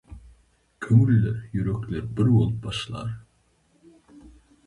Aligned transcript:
Köňüller, 0.85 1.35
ýürekler 1.57 2.07
bir 2.21 2.31
bolup 2.37 2.57
başlar, 2.63 3.11